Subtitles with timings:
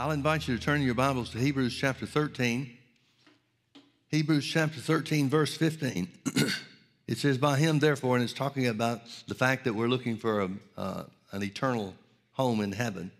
[0.00, 2.74] I'll invite you to turn your Bibles to Hebrews chapter 13.
[4.08, 6.08] Hebrews chapter 13, verse 15.
[7.06, 10.40] it says, By him, therefore, and it's talking about the fact that we're looking for
[10.40, 11.02] a, uh,
[11.32, 11.94] an eternal
[12.32, 13.10] home in heaven.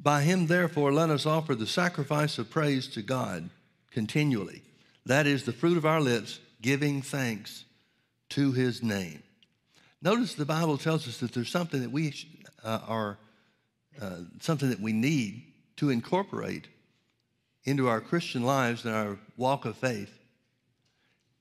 [0.00, 3.48] By him, therefore, let us offer the sacrifice of praise to God
[3.92, 4.62] continually.
[5.06, 7.64] That is the fruit of our lips, giving thanks
[8.30, 9.22] to his name.
[10.02, 12.12] Notice the Bible tells us that there's something that we
[12.64, 13.18] uh, are,
[14.00, 15.42] uh, something that we need
[15.76, 16.68] to incorporate
[17.64, 20.18] into our Christian lives and our walk of faith.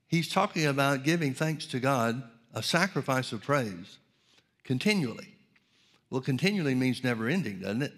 [0.07, 3.98] He's talking about giving thanks to God, a sacrifice of praise,
[4.63, 5.34] continually.
[6.09, 7.93] Well, continually means never ending, doesn't it?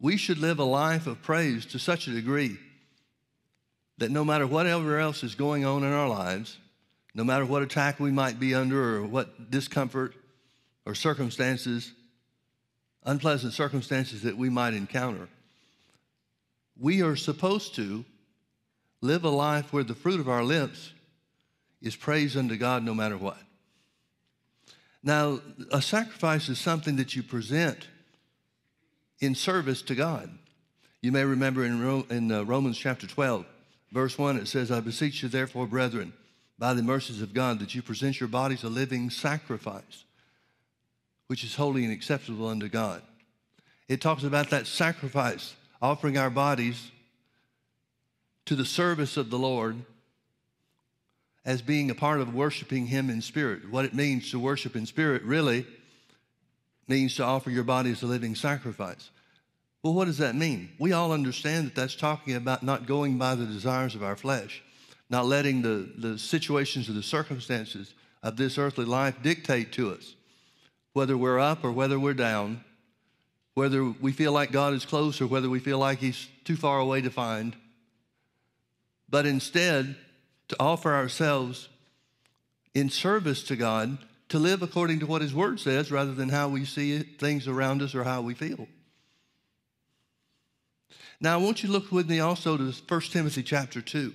[0.00, 2.58] We should live a life of praise to such a degree
[3.98, 6.56] that no matter whatever else is going on in our lives,
[7.14, 10.14] no matter what attack we might be under or what discomfort
[10.88, 11.92] or circumstances,
[13.04, 15.28] unpleasant circumstances that we might encounter,
[16.80, 18.06] we are supposed to
[19.02, 20.92] live a life where the fruit of our lips
[21.82, 23.36] is praise unto God no matter what.
[25.02, 27.86] Now, a sacrifice is something that you present
[29.20, 30.30] in service to God.
[31.02, 33.44] You may remember in, in uh, Romans chapter 12,
[33.92, 36.14] verse 1, it says, I beseech you, therefore, brethren,
[36.58, 40.04] by the mercies of God, that you present your bodies a living sacrifice,
[41.28, 43.02] which is holy and acceptable unto God.
[43.86, 46.90] It talks about that sacrifice, offering our bodies
[48.46, 49.76] to the service of the Lord
[51.44, 53.70] as being a part of worshiping Him in spirit.
[53.70, 55.66] What it means to worship in spirit really
[56.88, 59.10] means to offer your body as a living sacrifice.
[59.82, 60.70] Well, what does that mean?
[60.78, 64.62] We all understand that that's talking about not going by the desires of our flesh,
[65.08, 70.14] not letting the, the situations or the circumstances of this earthly life dictate to us
[70.98, 72.64] whether we're up or whether we're down,
[73.54, 76.80] whether we feel like God is close or whether we feel like He's too far
[76.80, 77.54] away to find.
[79.08, 79.94] But instead,
[80.48, 81.68] to offer ourselves
[82.74, 83.98] in service to God,
[84.30, 87.80] to live according to what His Word says rather than how we see things around
[87.80, 88.66] us or how we feel.
[91.20, 94.12] Now, I want you to look with me also to 1 Timothy chapter 2.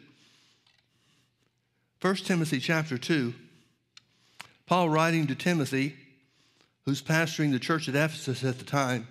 [2.01, 3.33] 1 Timothy chapter 2,
[4.65, 5.95] Paul writing to Timothy,
[6.85, 9.07] who's pastoring the church at Ephesus at the time.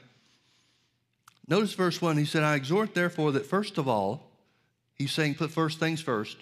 [1.49, 2.16] Notice verse 1.
[2.16, 4.31] He said, I exhort, therefore, that first of all,
[4.94, 6.37] he's saying, put first things first.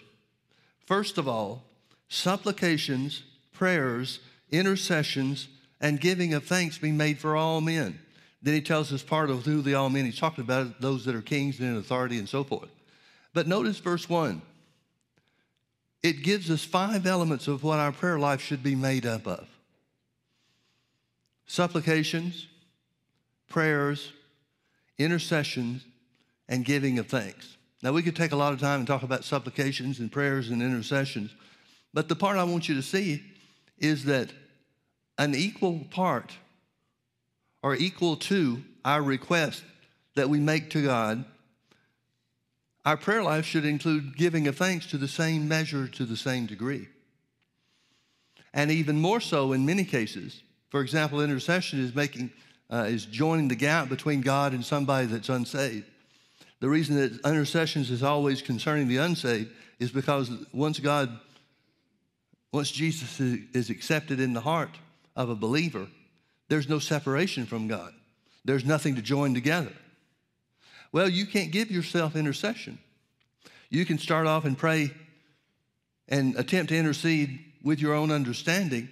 [0.87, 1.63] First of all,
[2.09, 4.21] supplications, prayers,
[4.51, 5.49] intercessions,
[5.81, 7.99] and giving of thanks be made for all men.
[8.43, 10.05] Then he tells us part of who the all men.
[10.05, 12.71] He's talking about those that are kings and in authority and so forth.
[13.33, 14.43] But notice verse 1.
[16.03, 19.47] It gives us five elements of what our prayer life should be made up of
[21.50, 22.47] supplications,
[23.49, 24.12] prayers,
[24.99, 25.84] intercessions,
[26.49, 27.56] and giving of thanks.
[27.83, 30.62] Now, we could take a lot of time and talk about supplications and prayers and
[30.62, 31.34] intercessions,
[31.93, 33.25] but the part I want you to see
[33.78, 34.33] is that
[35.19, 36.33] an equal part
[37.65, 39.65] or equal to our request
[40.15, 41.25] that we make to God,
[42.84, 46.47] our prayer life should include giving of thanks to the same measure, to the same
[46.47, 46.87] degree.
[48.55, 50.44] And even more so in many cases.
[50.70, 52.31] For example, intercession is making,
[52.70, 55.86] uh, is joining the gap between God and somebody that's unsaved.
[56.60, 61.10] The reason that intercessions is always concerning the unsaved is because once God,
[62.53, 64.78] once Jesus is accepted in the heart
[65.16, 65.86] of a believer,
[66.48, 67.92] there's no separation from God.
[68.44, 69.72] There's nothing to join together.
[70.92, 72.78] Well, you can't give yourself intercession.
[73.70, 74.91] You can start off and pray
[76.08, 78.88] and attempt to intercede with your own understanding,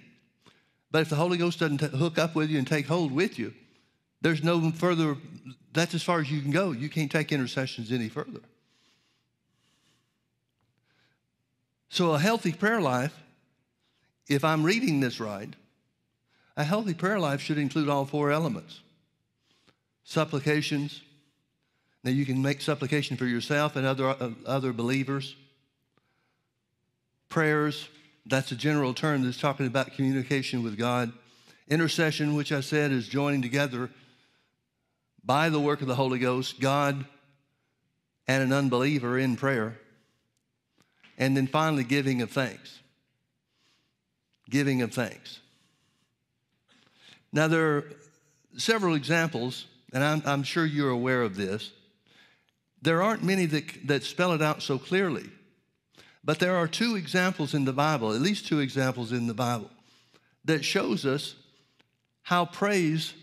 [0.91, 3.37] but if the Holy Ghost doesn't t- hook up with you and take hold with
[3.37, 3.53] you,
[4.21, 5.15] there's no further,
[5.73, 6.71] that's as far as you can go.
[6.71, 8.41] You can't take intercessions any further.
[11.89, 13.17] So, a healthy prayer life,
[14.27, 15.49] if I'm reading this right,
[16.55, 18.81] a healthy prayer life should include all four elements
[20.03, 21.01] supplications.
[22.03, 25.35] Now, you can make supplication for yourself and other, uh, other believers.
[27.27, 27.87] Prayers,
[28.25, 31.11] that's a general term that's talking about communication with God.
[31.67, 33.89] Intercession, which I said is joining together
[35.23, 37.05] by the work of the Holy Ghost, God
[38.29, 39.79] and an unbeliever in prayer.
[41.17, 42.79] And then finally, giving of thanks.
[44.47, 45.39] Giving of thanks.
[47.33, 47.83] Now, there are
[48.55, 51.71] several examples, and I'm, I'm sure you're aware of this.
[52.83, 55.27] There aren't many that, that spell it out so clearly,
[56.23, 59.69] but there are two examples in the Bible, at least two examples in the Bible,
[60.45, 61.35] that shows us
[62.23, 63.13] how praise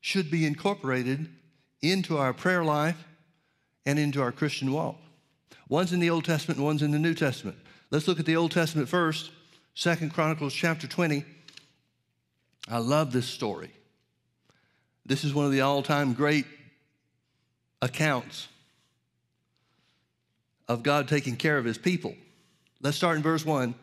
[0.00, 1.28] should be incorporated
[1.82, 3.04] into our prayer life
[3.86, 4.96] and into our Christian walk.
[5.68, 7.56] One's in the Old Testament one's in the New Testament.
[7.90, 9.30] Let's look at the Old Testament first,
[9.74, 11.24] Second Chronicles chapter 20.
[12.68, 13.70] I love this story.
[15.06, 16.46] This is one of the all-time great
[17.82, 18.48] accounts
[20.66, 22.14] of God taking care of his people.
[22.84, 23.74] Let's start in verse 1.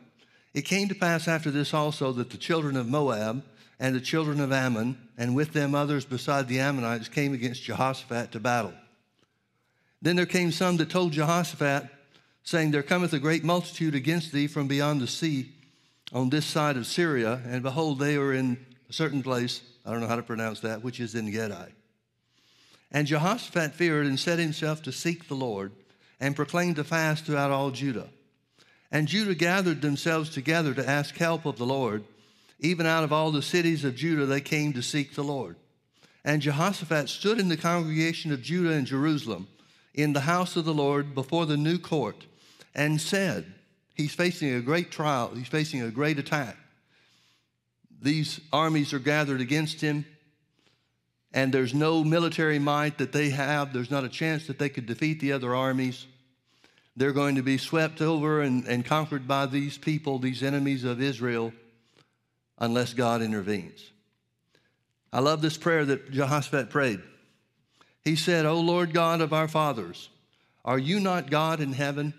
[0.53, 3.44] It came to pass after this also that the children of Moab
[3.80, 8.31] and the children of Ammon, and with them others beside the Ammonites, came against Jehoshaphat
[8.31, 8.74] to battle.
[10.03, 11.89] Then there came some that told Jehoshaphat,
[12.44, 15.51] saying, There cometh a great multitude against thee from beyond the sea
[16.13, 20.01] on this side of Syria, and behold, they are in a certain place, I don't
[20.01, 21.74] know how to pronounce that, which is Engedi.
[22.92, 25.71] And Jehoshaphat feared and set himself to seek the Lord
[26.19, 28.07] and proclaimed a fast throughout all Judah.
[28.92, 32.04] And Judah gathered themselves together to ask help of the Lord.
[32.60, 35.56] Even out of all the cities of Judah, they came to seek the Lord.
[36.24, 39.48] And Jehoshaphat stood in the congregation of Judah and Jerusalem
[39.94, 42.26] in the house of the Lord before the new court
[42.76, 43.46] and said,
[43.96, 46.58] He's facing a great trial, he's facing a great attack.
[48.02, 50.06] These armies are gathered against him,
[51.34, 53.74] and there's no military might that they have.
[53.74, 56.08] There's not a chance that they could defeat the other armies.
[56.96, 61.02] They're going to be swept over and, and conquered by these people, these enemies of
[61.02, 61.54] Israel,
[62.60, 63.92] unless God intervenes.
[65.14, 67.02] I love this prayer that Jehoshaphat prayed.
[68.04, 70.10] He said, O Lord God of our fathers,
[70.66, 72.14] are you not God in heaven?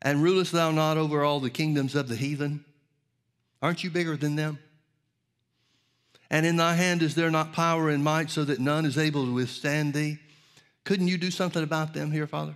[0.00, 2.64] And rulest thou not over all the kingdoms of the heathen?
[3.60, 4.58] Aren't you bigger than them?
[6.30, 9.24] And in thy hand is there not power and might so that none is able
[9.24, 10.18] to withstand thee?
[10.84, 12.54] Couldn't you do something about them here, Father?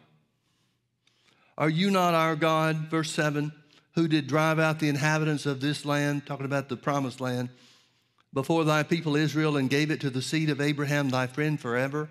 [1.58, 3.52] Are you not our God, verse 7,
[3.94, 7.50] who did drive out the inhabitants of this land, talking about the promised land,
[8.32, 12.08] before thy people Israel and gave it to the seed of Abraham, thy friend, forever?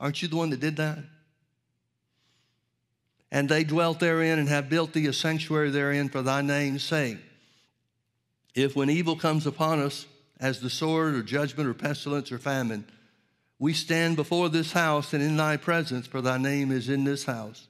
[0.00, 0.98] Aren't you the one that did that?
[3.30, 7.18] And they dwelt therein and have built thee a sanctuary therein for thy name's sake.
[8.54, 10.06] If when evil comes upon us,
[10.40, 12.84] as the sword or judgment or pestilence or famine,
[13.64, 17.24] we stand before this house and in thy presence, for thy name is in this
[17.24, 17.66] house,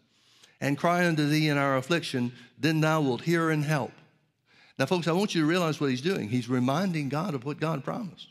[0.61, 3.93] and cry unto thee in our affliction, then thou wilt hear and help.
[4.77, 6.29] Now, folks, I want you to realize what he's doing.
[6.29, 8.27] He's reminding God of what God promised.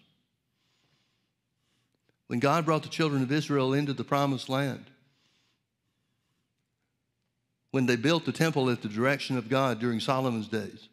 [2.28, 4.84] When God brought the children of Israel into the promised land,
[7.72, 10.90] when they built the temple at the direction of God during Solomon's days,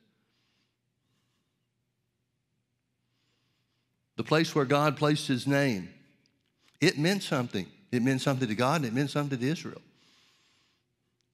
[4.15, 5.89] the place where God placed his name,
[6.81, 7.67] it meant something.
[7.93, 9.81] It meant something to God and it meant something to Israel.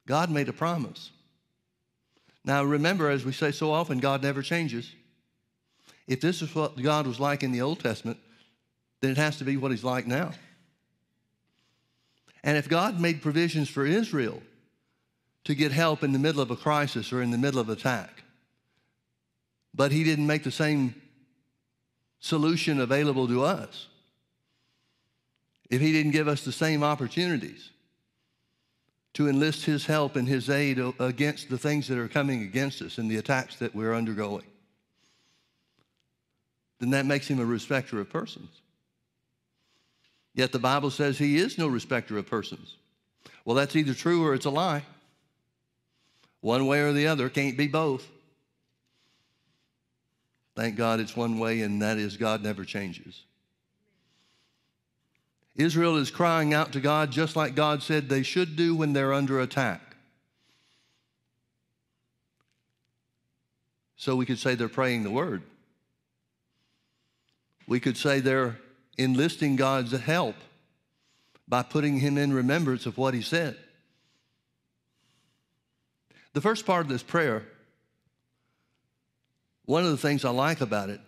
[0.06, 1.10] God made a promise.
[2.44, 4.92] Now, remember, as we say so often, God never changes.
[6.06, 8.18] If this is what God was like in the Old Testament,
[9.00, 10.30] then it has to be what He's like now.
[12.44, 14.40] And if God made provisions for Israel
[15.44, 18.22] to get help in the middle of a crisis or in the middle of attack,
[19.74, 20.94] but He didn't make the same
[22.20, 23.88] solution available to us,
[25.70, 27.70] if He didn't give us the same opportunities,
[29.16, 32.98] to enlist his help and his aid against the things that are coming against us
[32.98, 34.44] and the attacks that we're undergoing.
[36.80, 38.50] Then that makes him a respecter of persons.
[40.34, 42.76] Yet the Bible says he is no respecter of persons.
[43.46, 44.82] Well, that's either true or it's a lie.
[46.42, 48.06] One way or the other, can't be both.
[50.54, 53.24] Thank God it's one way, and that is God never changes.
[55.56, 59.14] Israel is crying out to God just like God said they should do when they're
[59.14, 59.80] under attack.
[63.96, 65.42] So we could say they're praying the word.
[67.66, 68.58] We could say they're
[68.98, 70.36] enlisting God's help
[71.48, 73.56] by putting him in remembrance of what he said.
[76.34, 77.44] The first part of this prayer,
[79.64, 81.00] one of the things I like about it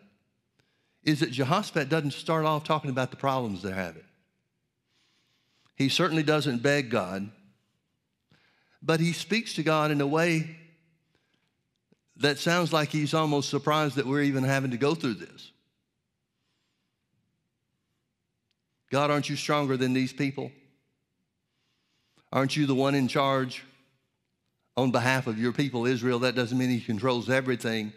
[1.04, 4.02] is that Jehoshaphat doesn't start off talking about the problems they're having.
[5.78, 7.30] He certainly doesn't beg God,
[8.82, 10.56] but he speaks to God in a way
[12.16, 15.52] that sounds like he's almost surprised that we're even having to go through this.
[18.90, 20.50] God, aren't you stronger than these people?
[22.32, 23.62] Aren't you the one in charge
[24.76, 26.18] on behalf of your people, Israel?
[26.18, 27.92] That doesn't mean he controls everything.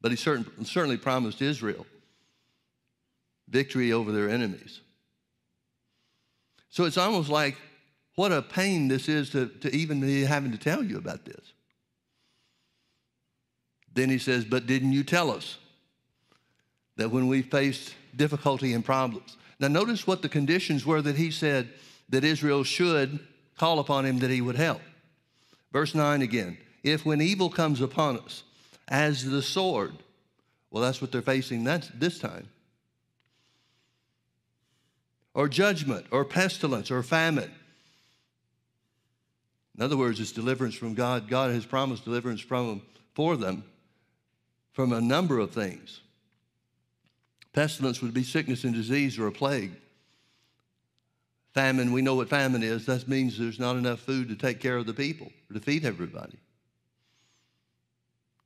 [0.00, 1.84] But he certainly promised Israel
[3.52, 4.80] victory over their enemies.
[6.70, 7.56] So it's almost like
[8.16, 11.52] what a pain this is to, to even be having to tell you about this.
[13.94, 15.58] Then he says, But didn't you tell us
[16.96, 19.36] that when we faced difficulty and problems?
[19.60, 21.68] Now, notice what the conditions were that he said
[22.08, 23.20] that Israel should
[23.58, 24.80] call upon him that he would help.
[25.72, 28.44] Verse 9 again If when evil comes upon us,
[28.88, 29.94] as the sword,
[30.70, 32.48] well, that's what they're facing that's, this time,
[35.34, 37.50] or judgment, or pestilence, or famine.
[39.76, 41.28] In other words, it's deliverance from God.
[41.28, 42.82] God has promised deliverance from them,
[43.14, 43.64] for them
[44.72, 46.00] from a number of things.
[47.52, 49.72] Pestilence would be sickness and disease or a plague.
[51.52, 52.86] Famine, we know what famine is.
[52.86, 56.38] That means there's not enough food to take care of the people to feed everybody.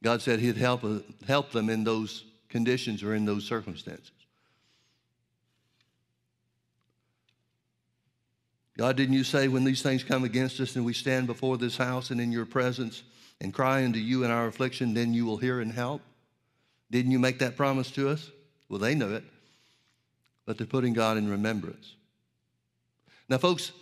[0.02, 4.10] God said He'd help, uh, help them in those conditions or in those circumstances.
[8.76, 11.76] God, didn't you say when these things come against us and we stand before this
[11.76, 13.02] house and in your presence
[13.40, 16.02] and cry unto you in our affliction, then you will hear and help?
[16.90, 18.30] Didn't you make that promise to us?
[18.68, 19.24] Well, they know it,
[20.44, 21.94] but they're putting God in remembrance.
[23.28, 23.72] Now, folks,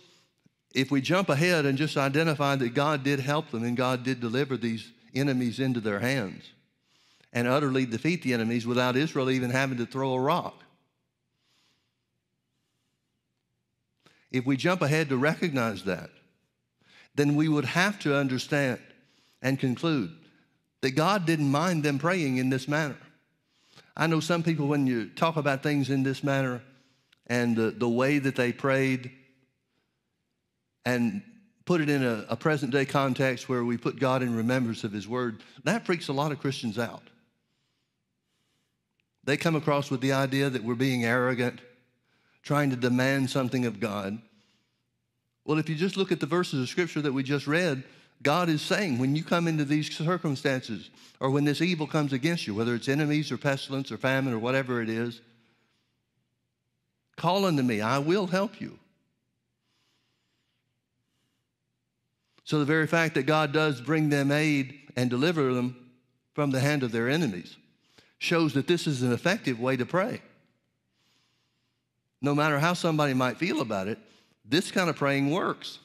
[0.73, 4.19] if we jump ahead and just identify that God did help them and God did
[4.19, 6.43] deliver these enemies into their hands
[7.31, 10.64] and utterly defeat the enemies without Israel even having to throw a rock.
[14.31, 16.09] If we jump ahead to recognize that,
[17.15, 18.79] then we would have to understand
[19.41, 20.11] and conclude
[20.81, 22.97] that God didn't mind them praying in this manner.
[23.95, 26.61] I know some people, when you talk about things in this manner
[27.27, 29.11] and the, the way that they prayed
[30.83, 31.21] and
[31.65, 34.91] put it in a, a present day context where we put God in remembrance of
[34.91, 37.03] His Word, that freaks a lot of Christians out.
[39.23, 41.59] They come across with the idea that we're being arrogant,
[42.45, 44.17] trying to demand something of God.
[45.43, 47.83] Well, if you just look at the verses of Scripture that we just read,
[48.23, 52.47] God is saying when you come into these circumstances or when this evil comes against
[52.47, 55.21] you, whether it's enemies or pestilence or famine or whatever it is,
[57.17, 57.81] call unto me.
[57.81, 58.79] I will help you.
[62.43, 65.75] So the very fact that God does bring them aid and deliver them
[66.33, 67.55] from the hand of their enemies
[68.19, 70.21] shows that this is an effective way to pray.
[72.25, 73.99] No matter how somebody might feel about it,
[74.43, 75.77] this kind of praying works.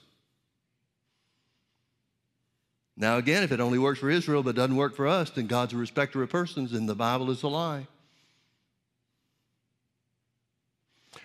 [2.97, 5.75] Now, again, if it only works for Israel but doesn't work for us, then God's
[5.75, 7.87] a respecter of persons and the Bible is a lie.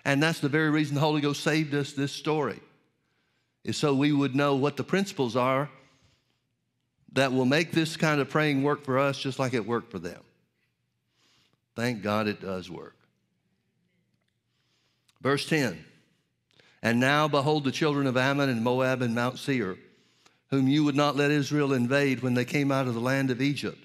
[0.04, 2.60] And that's the very reason the Holy Ghost saved us this story,
[3.64, 5.70] is so we would know what the principles are
[7.12, 9.98] that will make this kind of praying work for us just like it worked for
[9.98, 10.20] them.
[11.74, 12.95] Thank God it does work.
[15.20, 15.84] Verse 10
[16.82, 19.76] And now behold, the children of Ammon and Moab and Mount Seir
[20.48, 23.42] whom you would not let Israel invade when they came out of the land of
[23.42, 23.78] Egypt.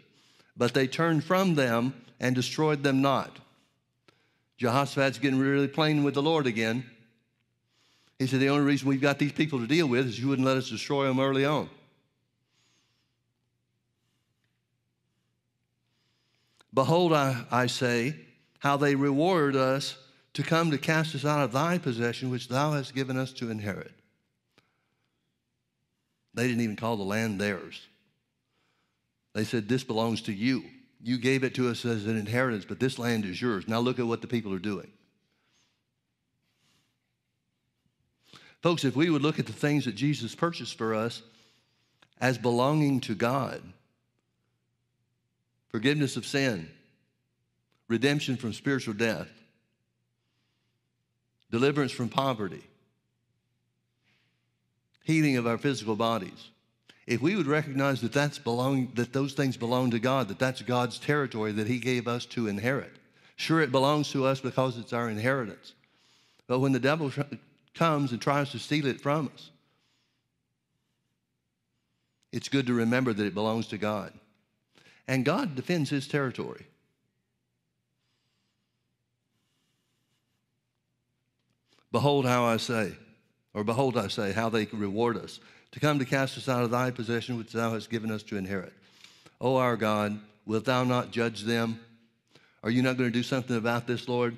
[0.55, 3.39] But they turned from them and destroyed them not.
[4.57, 6.85] Jehoshaphat's getting really plain with the Lord again.
[8.19, 10.45] He said, The only reason we've got these people to deal with is you wouldn't
[10.45, 11.67] let us destroy them early on.
[16.73, 18.15] Behold, I, I say,
[18.59, 19.97] how they reward us
[20.33, 23.51] to come to cast us out of thy possession, which thou hast given us to
[23.51, 23.93] inherit.
[26.33, 27.87] They didn't even call the land theirs.
[29.33, 30.63] They said, This belongs to you.
[31.03, 33.67] You gave it to us as an inheritance, but this land is yours.
[33.67, 34.91] Now look at what the people are doing.
[38.61, 41.23] Folks, if we would look at the things that Jesus purchased for us
[42.19, 43.61] as belonging to God
[45.69, 46.69] forgiveness of sin,
[47.87, 49.29] redemption from spiritual death,
[51.51, 52.63] deliverance from poverty,
[55.03, 56.49] healing of our physical bodies.
[57.05, 60.61] If we would recognize that that's belong, that those things belong to God, that that's
[60.61, 62.93] God's territory that He gave us to inherit.
[63.35, 65.73] Sure, it belongs to us because it's our inheritance.
[66.47, 67.11] But when the devil
[67.73, 69.49] comes and tries to steal it from us,
[72.31, 74.13] it's good to remember that it belongs to God.
[75.07, 76.65] And God defends His territory.
[81.91, 82.93] Behold how I say,
[83.53, 85.39] or behold, I say, how they reward us,
[85.71, 88.37] to come to cast us out of thy possession, which thou hast given us to
[88.37, 88.73] inherit.
[89.39, 91.79] O our God, wilt thou not judge them?
[92.63, 94.37] Are you not going to do something about this, Lord?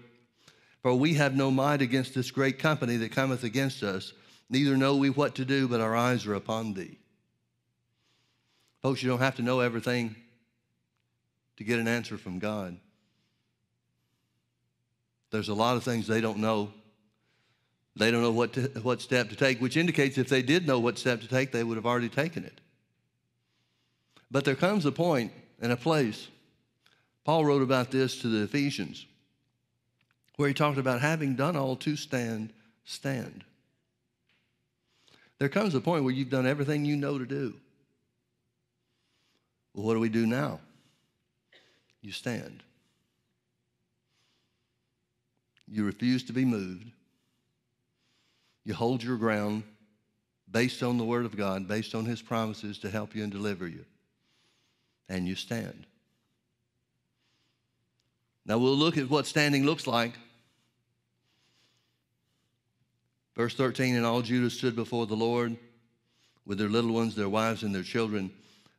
[0.81, 4.13] For we have no might against this great company that cometh against us,
[4.49, 6.97] neither know we what to do, but our eyes are upon thee.
[8.81, 10.15] Folks, you don't have to know everything
[11.57, 12.77] to get an answer from God.
[15.31, 16.71] There's a lot of things they don't know
[17.95, 20.79] they don't know what, to, what step to take, which indicates if they did know
[20.79, 22.59] what step to take, they would have already taken it.
[24.31, 25.31] But there comes a point,
[25.63, 26.27] and a place.
[27.23, 29.05] Paul wrote about this to the Ephesians,
[30.35, 32.51] where he talked about having done all to stand,
[32.83, 33.45] stand.
[35.39, 37.53] There comes a point where you've done everything you know to do.
[39.73, 40.59] Well, what do we do now?
[42.01, 42.61] You stand.
[45.65, 46.91] You refuse to be moved.
[48.65, 49.63] You hold your ground
[50.49, 53.67] based on the Word of God, based on His promises to help you and deliver
[53.67, 53.85] you.
[55.09, 55.85] And you stand.
[58.45, 60.13] Now we'll look at what standing looks like.
[63.35, 65.57] Verse 13 And all Judah stood before the Lord
[66.45, 68.31] with their little ones, their wives, and their children.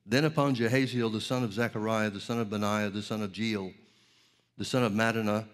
[0.07, 3.73] Then upon Jahaziel, the son of Zechariah, the son of Benaiah, the son of Jeiel,
[4.59, 5.47] the son of Mattaniah,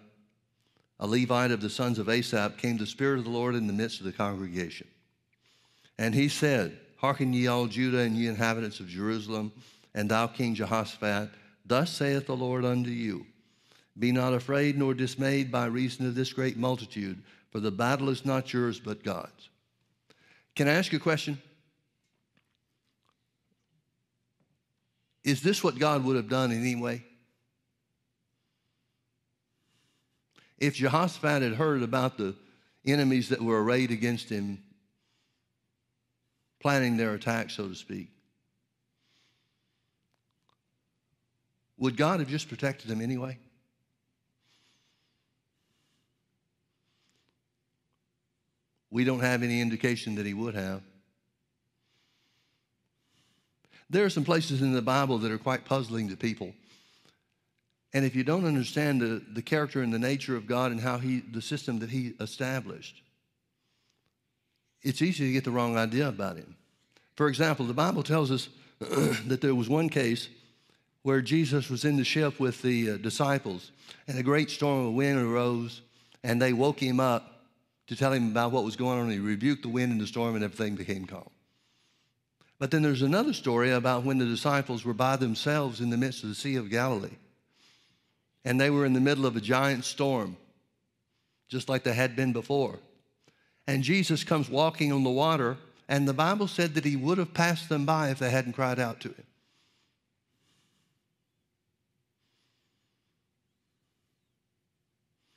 [1.01, 3.73] a Levite of the sons of Asaph, came the Spirit of the Lord in the
[3.73, 4.87] midst of the congregation.
[5.97, 9.51] And he said, Hearken ye all Judah and ye inhabitants of Jerusalem,
[9.95, 11.31] and thou King Jehoshaphat,
[11.65, 13.25] thus saith the Lord unto you
[13.97, 18.23] Be not afraid nor dismayed by reason of this great multitude, for the battle is
[18.23, 19.49] not yours but God's.
[20.55, 21.41] Can I ask you a question?
[25.23, 27.03] Is this what God would have done anyway?
[30.61, 32.35] If Jehoshaphat had heard about the
[32.85, 34.59] enemies that were arrayed against him,
[36.59, 38.09] planning their attack, so to speak,
[41.79, 43.39] would God have just protected them anyway?
[48.91, 50.83] We don't have any indication that he would have.
[53.89, 56.53] There are some places in the Bible that are quite puzzling to people.
[57.93, 60.97] And if you don't understand the, the character and the nature of God and how
[60.97, 63.01] he, the system that he established,
[64.81, 66.55] it's easy to get the wrong idea about him.
[67.15, 70.29] For example, the Bible tells us that there was one case
[71.03, 73.71] where Jesus was in the ship with the uh, disciples,
[74.07, 75.81] and a great storm of wind arose,
[76.23, 77.43] and they woke him up
[77.87, 79.09] to tell him about what was going on.
[79.09, 81.29] He rebuked the wind and the storm, and everything became calm.
[82.59, 86.21] But then there's another story about when the disciples were by themselves in the midst
[86.21, 87.17] of the Sea of Galilee.
[88.43, 90.37] And they were in the middle of a giant storm,
[91.47, 92.79] just like they had been before.
[93.67, 97.33] And Jesus comes walking on the water, and the Bible said that he would have
[97.33, 99.23] passed them by if they hadn't cried out to him.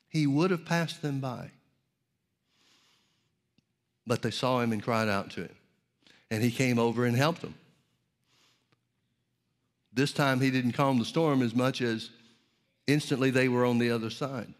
[0.09, 1.51] He would have passed them by.
[4.07, 5.57] But they saw him and cried out to him
[6.35, 7.55] and he came over and helped them.
[9.93, 12.11] This time he didn't calm the storm as much as
[12.87, 14.53] instantly they were on the other side.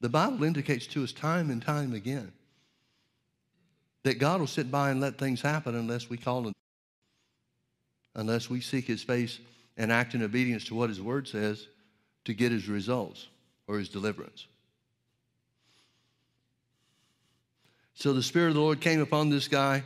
[0.00, 2.32] The Bible indicates to us time and time again
[4.04, 6.52] that God will sit by and let things happen unless we call him,
[8.14, 9.38] unless we seek his face
[9.76, 11.66] and act in obedience to what his word says
[12.24, 13.26] to get his results
[13.66, 14.46] or his deliverance.
[17.94, 19.82] So the Spirit of the Lord came upon this guy.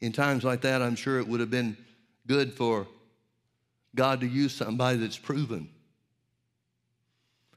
[0.00, 1.76] In times like that, I'm sure it would have been
[2.26, 2.86] good for
[3.94, 5.68] God to use somebody that's proven.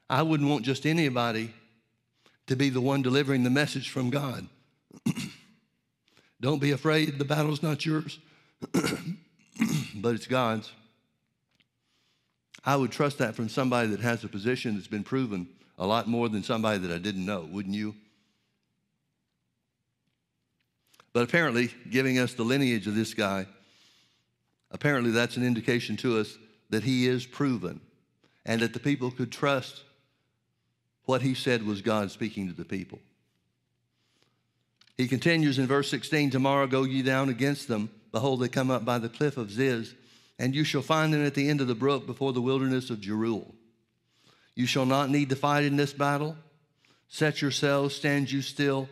[0.10, 1.54] I wouldn't want just anybody
[2.48, 4.48] to be the one delivering the message from God.
[6.42, 8.18] Don't be afraid, the battle's not yours,
[9.96, 10.72] but it's God's.
[12.66, 15.48] I would trust that from somebody that has a position that's been proven
[15.78, 17.96] a lot more than somebody that I didn't know, wouldn't you?
[21.14, 23.48] But apparently, giving us the lineage of this guy,
[24.72, 26.38] apparently that's an indication to us
[26.70, 27.82] that he is proven
[28.46, 29.84] and that the people could trust
[31.06, 33.00] what he said was God speaking to the people.
[34.98, 37.90] He continues in verse 16 Tomorrow go ye down against them.
[38.12, 39.94] Behold, they come up by the cliff of Ziz,
[40.38, 43.00] and you shall find them at the end of the brook before the wilderness of
[43.00, 43.54] Jeruel.
[44.56, 46.36] You shall not need to fight in this battle.
[47.08, 48.90] Set yourselves, stand you still,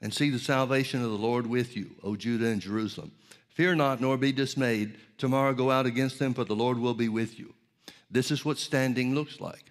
[0.00, 3.12] and see the salvation of the Lord with you, O Judah and Jerusalem.
[3.48, 4.98] Fear not, nor be dismayed.
[5.18, 7.52] Tomorrow go out against them, for the Lord will be with you.
[8.10, 9.64] This is what standing looks like.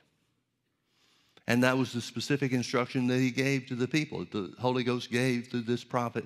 [1.48, 5.10] And that was the specific instruction that he gave to the people, the Holy Ghost
[5.10, 6.26] gave through this prophet.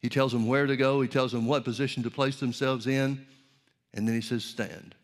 [0.00, 3.24] He tells them where to go, he tells them what position to place themselves in.
[3.94, 4.94] And then he says, stand.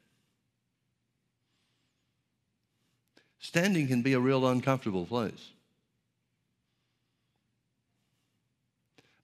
[3.39, 5.51] Standing can be a real uncomfortable place.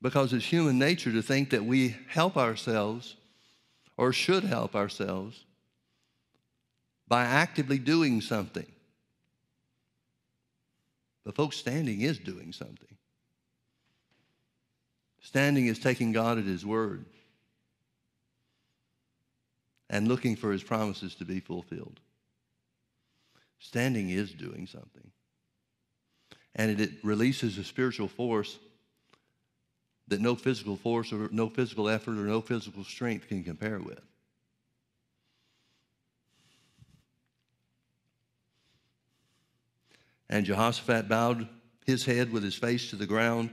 [0.01, 3.17] Because it's human nature to think that we help ourselves
[3.97, 5.45] or should help ourselves
[7.09, 8.67] by actively doing something.
[11.25, 12.97] But, folks, standing is doing something.
[15.23, 17.07] Standing is taking God at His word
[19.89, 22.01] and looking for His promises to be fulfilled.
[23.65, 25.11] Standing is doing something.
[26.55, 28.59] And it, releases a spiritual force
[30.09, 34.03] that no physical force or no physical effort or no physical strength can compare with.
[40.29, 41.49] And Jehoshaphat bowed
[41.87, 43.49] his head with his face to the ground,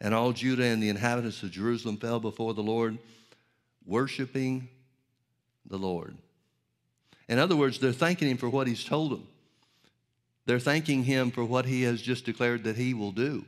[0.00, 2.96] and all Judah and the inhabitants of Jerusalem fell before the Lord,
[3.84, 4.68] worshiping
[5.66, 6.16] the Lord.
[7.28, 9.26] In other words, they're thanking him for what he's told them.
[10.48, 13.44] They're thanking him for what he has just declared that he will do.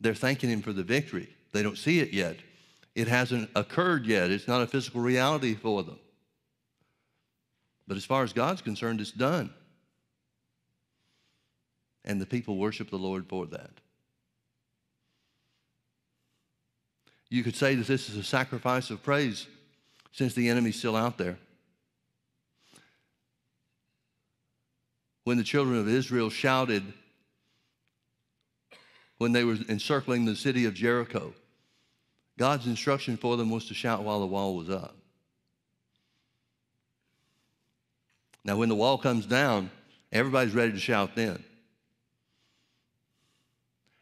[0.00, 1.28] They're thanking him for the victory.
[1.52, 2.38] They don't see it yet.
[2.96, 4.32] It hasn't occurred yet.
[4.32, 6.00] It's not a physical reality for them.
[7.86, 9.54] But as far as God's concerned, it's done.
[12.04, 13.70] And the people worship the Lord for that.
[17.30, 19.46] You could say that this is a sacrifice of praise
[20.10, 21.38] since the enemy's still out there.
[25.24, 26.82] When the children of Israel shouted
[29.18, 31.32] when they were encircling the city of Jericho,
[32.38, 34.96] God's instruction for them was to shout while the wall was up.
[38.44, 39.70] Now, when the wall comes down,
[40.10, 41.44] everybody's ready to shout then.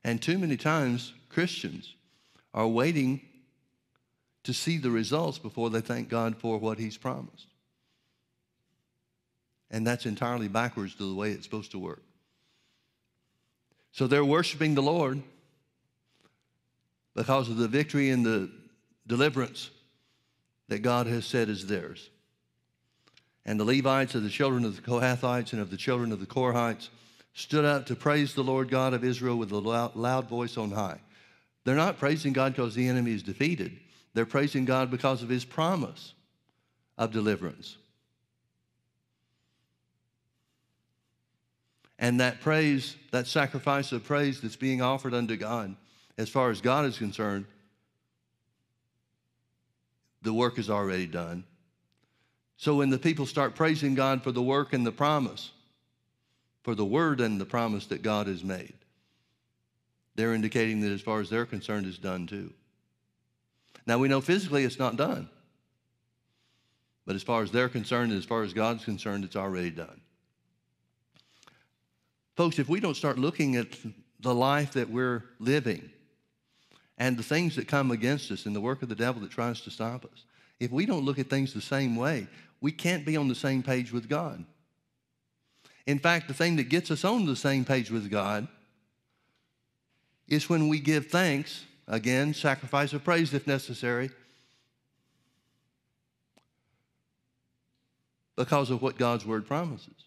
[0.03, 1.95] And too many times, Christians
[2.55, 3.21] are waiting
[4.45, 7.47] to see the results before they thank God for what He's promised.
[9.71, 12.03] And that's entirely backwards to the way it's supposed to work.
[13.93, 15.23] So they're worshiping the Lord
[17.15, 18.51] because of the victory and the
[19.07, 19.71] deliverance
[20.69, 22.09] that God has said is theirs.
[23.45, 26.27] And the Levites of the children of the Kohathites and of the children of the
[26.27, 26.89] Korahites
[27.35, 30.71] stood up to praise the Lord God of Israel with a loud, loud voice on
[30.71, 31.01] high.
[31.65, 33.79] They're not praising God because the enemy is defeated.
[34.15, 36.15] They're praising God because of his promise
[36.99, 37.77] of deliverance.
[42.01, 45.77] And that praise, that sacrifice of praise that's being offered unto God,
[46.17, 47.45] as far as God is concerned,
[50.23, 51.45] the work is already done.
[52.57, 55.51] So when the people start praising God for the work and the promise,
[56.63, 58.75] for the word and the promise that God has made,
[60.15, 62.53] they're indicating that as far as they're concerned, it's done too.
[63.87, 65.29] Now we know physically it's not done.
[67.07, 70.01] But as far as they're concerned, and as far as God's concerned, it's already done.
[72.37, 73.69] Folks, if we don't start looking at
[74.21, 75.91] the life that we're living
[76.99, 79.61] and the things that come against us and the work of the devil that tries
[79.63, 80.25] to stop us,
[80.59, 82.27] if we don't look at things the same way,
[82.61, 84.45] we can't be on the same page with God.
[85.87, 88.47] In fact, the thing that gets us on the same page with God
[90.29, 94.11] is when we give thanks, again, sacrifice of praise if necessary,
[98.37, 100.05] because of what God's word promises.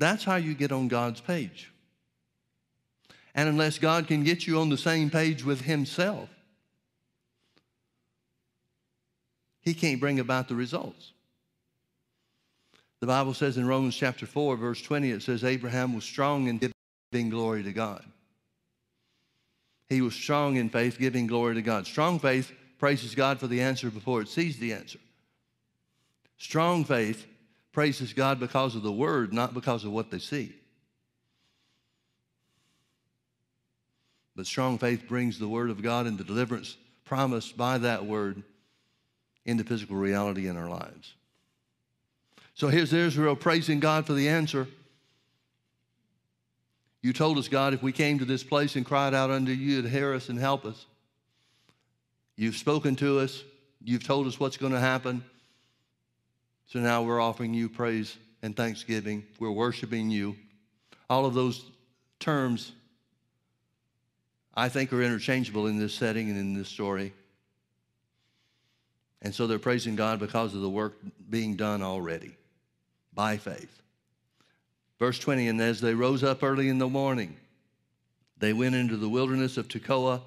[0.00, 1.70] That's how you get on God's page.
[3.34, 6.30] And unless God can get you on the same page with Himself,
[9.60, 11.12] He can't bring about the results.
[13.00, 16.72] The Bible says in Romans chapter 4, verse 20, it says, Abraham was strong in
[17.12, 18.02] giving glory to God.
[19.90, 21.86] He was strong in faith, giving glory to God.
[21.86, 24.98] Strong faith praises God for the answer before it sees the answer.
[26.38, 27.26] Strong faith
[27.72, 30.54] praises God because of the word, not because of what they see.
[34.36, 38.42] But strong faith brings the word of God and the deliverance promised by that word
[39.44, 41.14] into physical reality in our lives.
[42.54, 44.66] So here's Israel praising God for the answer.
[47.02, 49.76] You told us, God, if we came to this place and cried out unto you,
[49.76, 50.86] you'd hear us and help us.
[52.36, 53.42] You've spoken to us.
[53.82, 55.24] You've told us what's going to happen.
[56.70, 59.24] So now we're offering you praise and thanksgiving.
[59.40, 60.36] We're worshiping you.
[61.08, 61.64] All of those
[62.20, 62.70] terms,
[64.54, 67.12] I think, are interchangeable in this setting and in this story.
[69.20, 70.96] And so they're praising God because of the work
[71.28, 72.36] being done already
[73.12, 73.82] by faith.
[75.00, 77.36] Verse 20, and as they rose up early in the morning,
[78.38, 80.20] they went into the wilderness of Tekoa.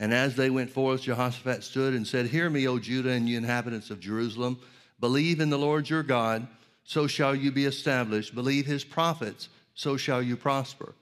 [0.00, 3.36] And as they went forth, Jehoshaphat stood and said, Hear me, O Judah and you
[3.36, 4.58] inhabitants of Jerusalem.
[5.02, 6.46] Believe in the Lord your God,
[6.84, 8.36] so shall you be established.
[8.36, 10.94] Believe his prophets, so shall you prosper.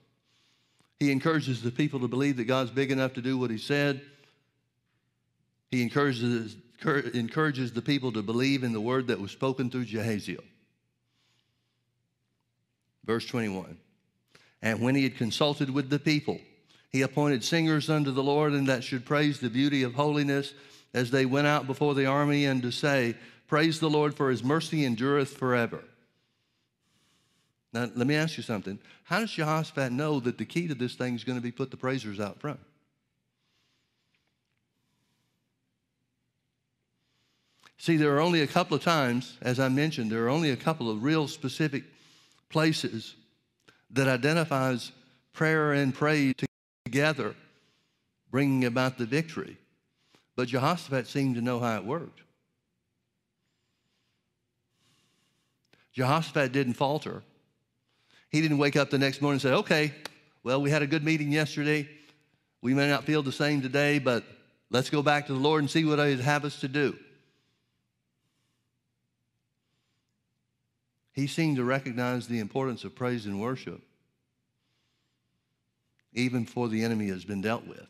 [0.98, 4.00] He encourages the people to believe that God's big enough to do what he said.
[5.70, 6.56] He encourages,
[7.12, 10.44] encourages the people to believe in the word that was spoken through Jahaziel.
[13.04, 13.76] Verse 21.
[14.62, 16.40] And when he had consulted with the people,
[16.88, 20.54] he appointed singers unto the Lord, and that should praise the beauty of holiness
[20.94, 23.14] as they went out before the army, and to say,
[23.50, 25.82] Praise the Lord, for his mercy endureth forever.
[27.72, 28.78] Now, let me ask you something.
[29.02, 31.72] How does Jehoshaphat know that the key to this thing is going to be put
[31.72, 32.60] the praisers out front?
[37.76, 40.56] See, there are only a couple of times, as I mentioned, there are only a
[40.56, 41.82] couple of real specific
[42.50, 43.16] places
[43.90, 44.92] that identifies
[45.32, 46.34] prayer and praise
[46.84, 47.34] together,
[48.30, 49.56] bringing about the victory.
[50.36, 52.20] But Jehoshaphat seemed to know how it worked.
[55.92, 57.22] Jehoshaphat didn't falter.
[58.30, 59.92] He didn't wake up the next morning and say, okay,
[60.42, 61.88] well, we had a good meeting yesterday.
[62.62, 64.24] We may not feel the same today, but
[64.70, 66.96] let's go back to the Lord and see what He'd have us to do.
[71.12, 73.82] He seemed to recognize the importance of praise and worship,
[76.14, 77.88] even before the enemy has been dealt with.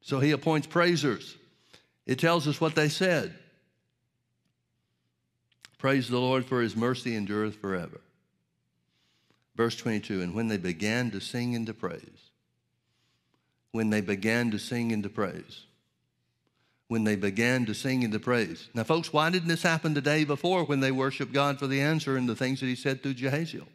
[0.00, 1.36] So he appoints praisers.
[2.06, 3.34] It tells us what they said.
[5.78, 8.00] Praise the Lord for his mercy endureth forever.
[9.54, 12.30] Verse 22 And when they began to sing and to praise,
[13.70, 15.66] when they began to sing and to praise,
[16.88, 18.68] when they began to sing and to praise.
[18.74, 21.80] Now, folks, why didn't this happen the day before when they worshiped God for the
[21.80, 23.66] answer and the things that he said through Jahaziel?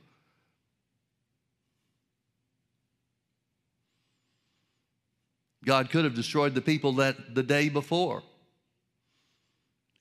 [5.63, 8.23] God could have destroyed the people that the day before,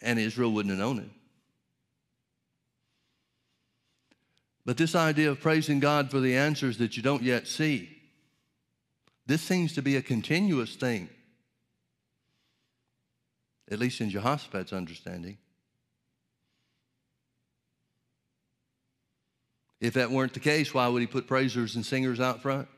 [0.00, 1.21] and Israel wouldn't have known it.
[4.64, 7.88] But this idea of praising God for the answers that you don't yet see,
[9.26, 11.08] this seems to be a continuous thing,
[13.70, 15.38] at least in Jehoshaphat's understanding.
[19.80, 22.68] If that weren't the case, why would he put praisers and singers out front?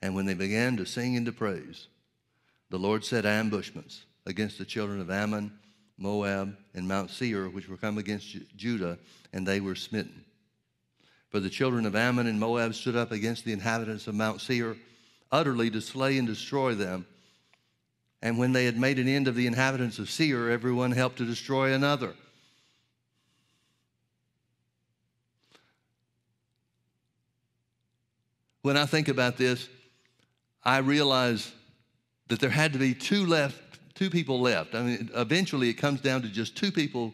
[0.00, 1.88] And when they began to sing and to praise,
[2.70, 5.58] the Lord set ambushments against the children of Ammon
[5.98, 8.98] Moab, and Mount Seir, which were come against Judah,
[9.32, 10.24] and they were smitten.
[11.30, 14.76] For the children of Ammon and Moab stood up against the inhabitants of Mount Seir,
[15.32, 17.06] utterly to slay and destroy them.
[18.22, 21.24] And when they had made an end of the inhabitants of Seir, everyone helped to
[21.24, 22.14] destroy another.
[28.62, 29.68] When I think about this,
[30.64, 31.52] I realize
[32.26, 33.65] that there had to be two left
[33.96, 34.74] two people left.
[34.74, 37.12] I mean, eventually it comes down to just two people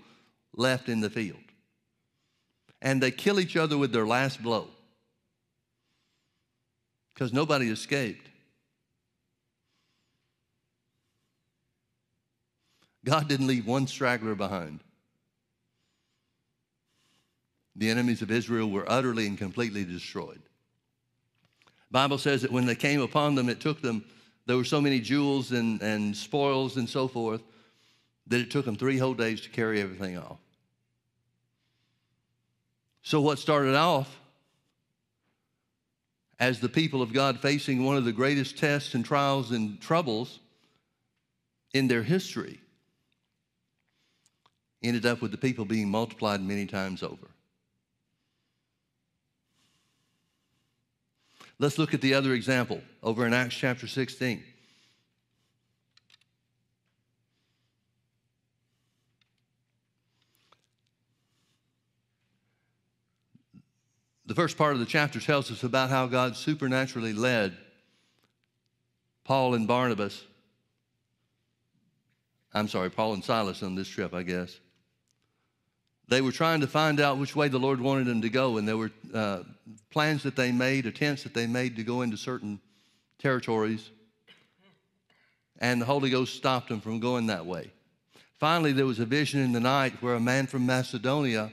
[0.55, 1.39] left in the field.
[2.83, 4.69] And they kill each other with their last blow
[7.15, 8.29] because nobody escaped.
[13.05, 14.81] God didn't leave one straggler behind.
[17.77, 20.43] The enemies of Israel were utterly and completely destroyed.
[21.91, 24.05] Bible says that when they came upon them, it took them
[24.47, 27.43] there were so many jewels and, and spoils and so forth
[28.27, 30.39] that it took them three whole days to carry everything off.
[33.03, 34.21] So, what started off
[36.39, 40.41] as the people of God facing one of the greatest tests and trials and troubles
[41.73, 42.61] in their history
[44.83, 47.29] ended up with the people being multiplied many times over.
[51.63, 54.43] Let's look at the other example over in Acts chapter 16.
[64.27, 67.57] The first part of the chapter tells us about how God supernaturally led
[69.23, 70.21] Paul and Barnabas.
[72.53, 74.59] I'm sorry, Paul and Silas on this trip, I guess.
[76.09, 78.67] They were trying to find out which way the Lord wanted them to go, and
[78.67, 79.43] there were uh,
[79.91, 82.61] plans that they made, attempts that they made to go into certain
[83.19, 83.91] territories,
[85.59, 87.71] and the Holy Ghost stopped them from going that way.
[88.39, 91.53] Finally, there was a vision in the night where a man from Macedonia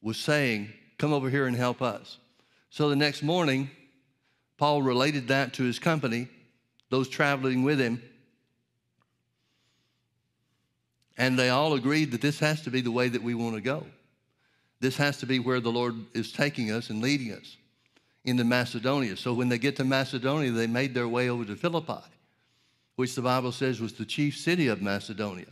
[0.00, 2.18] was saying, Come over here and help us.
[2.70, 3.70] So the next morning,
[4.56, 6.28] Paul related that to his company,
[6.90, 8.00] those traveling with him,
[11.16, 13.60] and they all agreed that this has to be the way that we want to
[13.60, 13.86] go.
[14.80, 17.56] This has to be where the Lord is taking us and leading us
[18.24, 19.16] into Macedonia.
[19.16, 22.02] So when they get to Macedonia, they made their way over to Philippi,
[22.96, 25.46] which the Bible says was the chief city of Macedonia.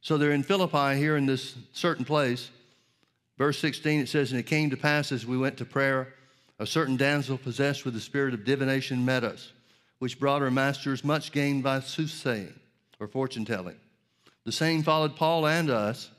[0.00, 2.50] So they're in Philippi here in this certain place.
[3.38, 6.14] Verse 16, it says, And it came to pass as we went to prayer,
[6.58, 9.52] a certain damsel possessed with the spirit of divination met us,
[9.98, 12.52] which brought her masters much gain by soothsaying
[13.00, 13.76] or fortune telling.
[14.44, 16.10] The same followed Paul and us,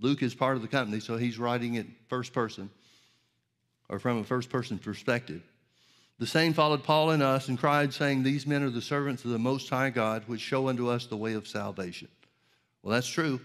[0.00, 2.70] Luke is part of the company, so he's writing it first person
[3.88, 5.42] or from a first person perspective.
[6.18, 9.30] The same followed Paul and us and cried, saying, These men are the servants of
[9.30, 12.08] the Most High God, which show unto us the way of salvation.
[12.82, 13.40] Well, that's true.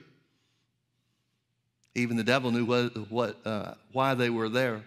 [1.95, 4.83] Even the devil knew what, what, uh, why they were there.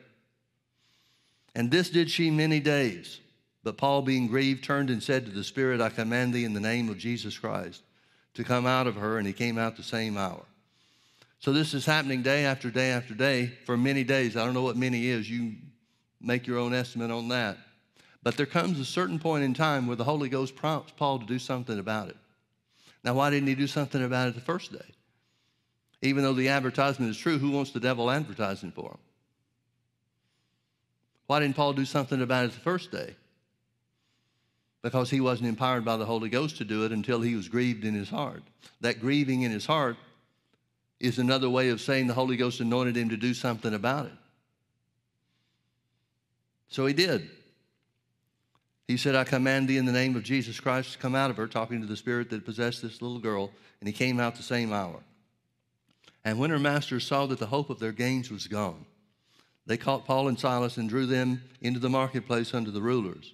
[1.55, 3.21] And this did she many days.
[3.65, 6.61] But Paul, being grieved, turned and said to the Spirit, I command thee in the
[6.61, 7.83] name of Jesus Christ
[8.35, 9.19] to come out of her.
[9.19, 10.45] And he came out the same hour.
[11.39, 14.37] So this is happening day after day after day for many days.
[14.37, 15.29] I don't know what many is.
[15.29, 15.55] You
[16.21, 17.59] make your own estimate on that.
[18.23, 21.27] But there comes a certain point in time where the Holy Ghost prompts Paul to
[21.27, 22.17] do something about it.
[23.03, 24.95] Now, why didn't he do something about it the first day?
[26.03, 28.99] Even though the advertisement is true, who wants the devil advertising for him?
[31.27, 33.17] Why didn't Paul do something about it the first day?
[34.83, 37.85] Because he wasn't empowered by the Holy Ghost to do it until he was grieved
[37.85, 38.43] in his heart.
[38.81, 39.97] That grieving in his heart
[40.99, 44.13] is another way of saying the Holy Ghost anointed him to do something about it.
[46.69, 47.31] So he did.
[48.89, 51.37] He said, I command thee in the name of Jesus Christ to come out of
[51.37, 54.43] her, talking to the spirit that possessed this little girl, and he came out the
[54.43, 55.01] same hour.
[56.25, 58.85] And when her masters saw that the hope of their gains was gone,
[59.67, 63.33] they caught Paul and Silas and drew them into the marketplace under the rulers,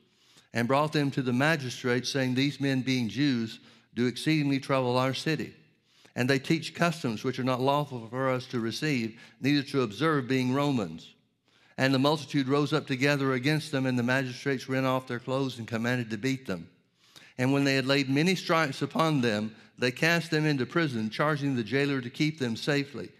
[0.58, 3.60] and brought them to the magistrates, saying, These men, being Jews,
[3.94, 5.54] do exceedingly trouble our city.
[6.16, 10.26] And they teach customs which are not lawful for us to receive, neither to observe,
[10.26, 11.14] being Romans.
[11.76, 15.58] And the multitude rose up together against them, and the magistrates rent off their clothes
[15.58, 16.68] and commanded to beat them.
[17.38, 21.54] And when they had laid many stripes upon them, they cast them into prison, charging
[21.54, 23.10] the jailer to keep them safely,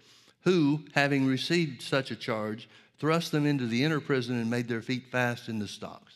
[0.41, 4.83] who, having received such a charge, thrust them into the inner prison and made their
[4.83, 6.08] feet fast in the stocks.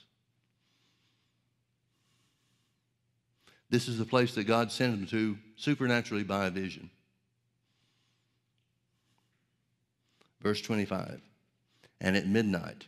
[3.72, 6.90] This is the place that God sent them to supernaturally by a vision.
[10.42, 11.22] Verse 25.
[11.98, 12.84] And at midnight,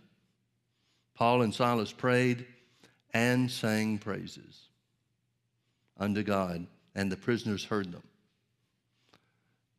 [1.15, 2.45] Paul and Silas prayed
[3.15, 4.61] and sang praises
[5.99, 8.03] unto God, and the prisoners heard them.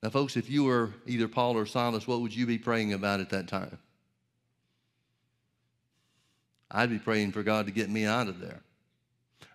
[0.01, 3.19] Now, folks, if you were either Paul or Silas, what would you be praying about
[3.19, 3.77] at that time?
[6.71, 8.64] I'd be praying for God to get me out of there.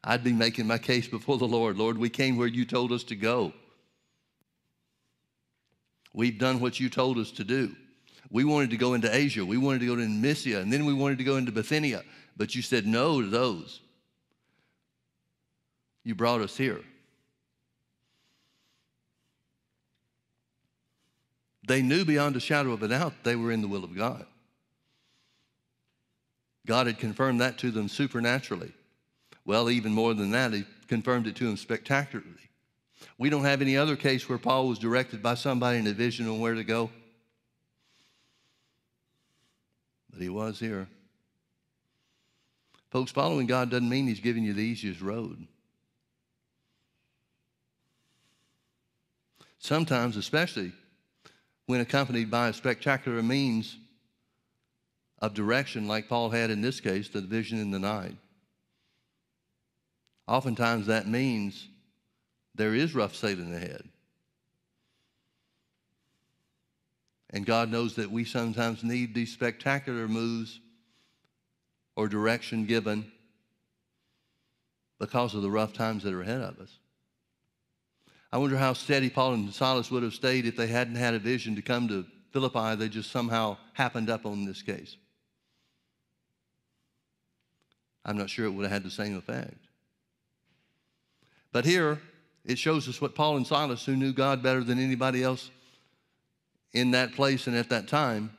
[0.02, 1.76] I'd be making my case before the Lord.
[1.76, 3.52] Lord, we came where you told us to go.
[6.12, 7.74] We've done what you told us to do.
[8.30, 9.44] We wanted to go into Asia.
[9.44, 12.02] We wanted to go to Mysia, and then we wanted to go into Bithynia.
[12.36, 13.80] But you said no to those.
[16.04, 16.80] You brought us here.
[21.66, 24.26] They knew beyond a shadow of a doubt they were in the will of God.
[26.66, 28.72] God had confirmed that to them supernaturally.
[29.44, 32.50] Well, even more than that, He confirmed it to him spectacularly.
[33.16, 36.28] We don't have any other case where Paul was directed by somebody in a vision
[36.28, 36.90] on where to go.
[40.10, 40.88] But he was here.
[42.90, 45.46] Folks, following God doesn't mean he's giving you the easiest road.
[49.58, 50.72] Sometimes, especially
[51.66, 53.76] when accompanied by a spectacular means
[55.20, 58.16] of direction, like Paul had in this case, the vision in the night.
[60.30, 61.66] Oftentimes that means
[62.54, 63.82] there is rough sailing ahead.
[67.30, 70.60] And God knows that we sometimes need these spectacular moves
[71.96, 73.10] or direction given
[75.00, 76.78] because of the rough times that are ahead of us.
[78.32, 81.18] I wonder how steady Paul and Silas would have stayed if they hadn't had a
[81.18, 82.76] vision to come to Philippi.
[82.76, 84.96] They just somehow happened up on this case.
[88.04, 89.66] I'm not sure it would have had the same effect.
[91.52, 92.00] But here,
[92.44, 95.50] it shows us what Paul and Silas, who knew God better than anybody else
[96.72, 98.36] in that place and at that time,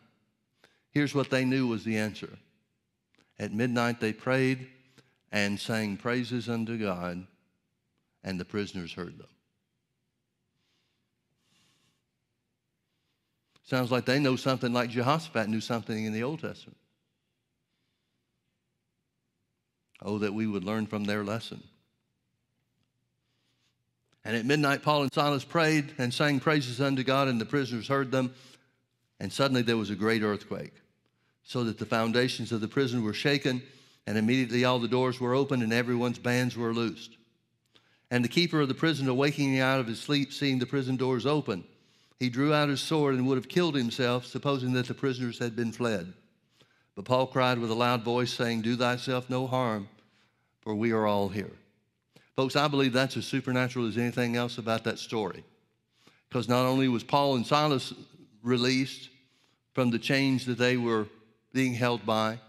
[0.91, 2.38] here's what they knew was the answer.
[3.38, 4.67] At midnight, they prayed
[5.31, 7.25] and sang praises unto God,
[8.23, 9.27] and the prisoners heard them.
[13.63, 16.77] Sounds like they know something like Jehoshaphat knew something in the Old Testament.
[20.02, 21.63] Oh, that we would learn from their lesson.
[24.24, 27.88] And at midnight, Paul and Silas prayed and sang praises unto God, and the prisoners
[27.88, 28.34] heard them.
[29.19, 30.74] And suddenly there was a great earthquake,
[31.44, 33.62] so that the foundations of the prison were shaken,
[34.08, 37.17] and immediately all the doors were opened, and everyone's bands were loosed.
[38.10, 41.26] And the keeper of the prison, awaking out of his sleep, seeing the prison doors
[41.26, 41.63] open,
[42.19, 45.56] he drew out his sword and would have killed himself, supposing that the prisoners had
[45.56, 46.13] been fled.
[46.96, 49.88] But Paul cried with a loud voice, saying, Do thyself no harm,
[50.62, 51.54] for we are all here.
[52.42, 55.44] Folks, I believe that's as supernatural as anything else about that story.
[56.27, 57.94] Because not only was Paul and Silas
[58.42, 59.10] released
[59.73, 61.06] from the chains that they were
[61.54, 62.39] being held by.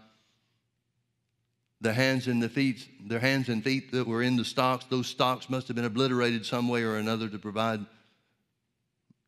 [1.79, 5.05] Their hands and the feet, their hands and feet that were in the stocks, those
[5.05, 7.85] stocks must have been obliterated some way or another to provide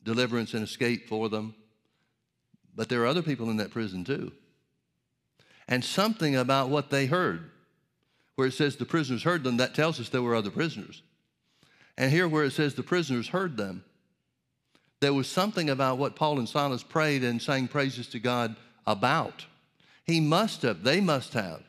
[0.02, 1.54] deliverance and escape for them.
[2.76, 4.32] But there are other people in that prison too.
[5.68, 7.52] And something about what they heard,
[8.36, 11.02] where it says the prisoners heard them, that tells us there were other prisoners.
[11.98, 13.84] And here, where it says the prisoners heard them,
[15.00, 18.56] there was something about what Paul and Silas prayed and sang praises to God
[18.86, 19.46] about.
[20.04, 21.64] He must have, they must have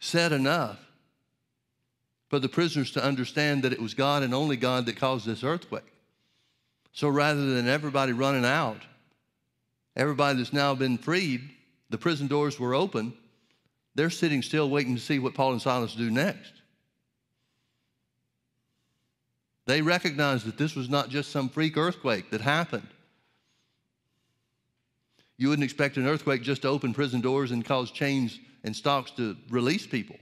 [0.00, 0.78] said enough
[2.28, 5.44] for the prisoners to understand that it was God and only God that caused this
[5.44, 5.92] earthquake.
[6.92, 8.82] So rather than everybody running out,
[9.94, 11.50] everybody that's now been freed,
[11.90, 13.12] the prison doors were open,
[13.94, 16.52] they're sitting still waiting to see what Paul and Silas do next.
[19.66, 22.88] They recognized that this was not just some freak earthquake that happened.
[25.36, 29.10] You wouldn't expect an earthquake just to open prison doors and cause chains and stocks
[29.12, 30.16] to release people.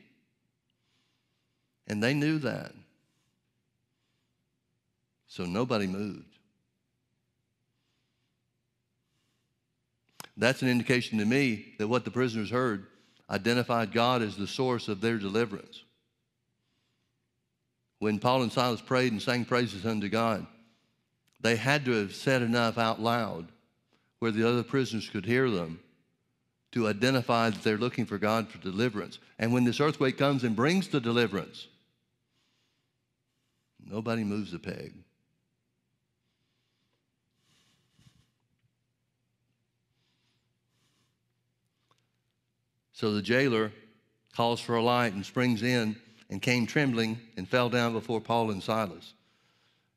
[1.87, 2.73] And they knew that.
[5.27, 6.25] So nobody moved.
[10.37, 12.87] That's an indication to me that what the prisoners heard
[13.31, 15.85] identified God as the source of their deliverance.
[17.99, 20.47] When Paul and Silas prayed and sang praises unto God,
[21.41, 23.49] they had to have said enough out loud
[24.19, 25.81] where the other prisoners could hear them
[26.73, 29.19] to identify that they're looking for God for deliverance.
[29.39, 31.67] And when this earthquake comes and brings the deliverance,
[33.85, 34.93] nobody moves a peg.
[43.01, 43.73] So the jailer
[44.37, 45.97] calls for a light and springs in
[46.29, 49.15] and came trembling and fell down before Paul and Silas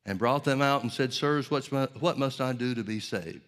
[0.05, 3.41] and brought them out and said, Sirs, what must I do to be saved?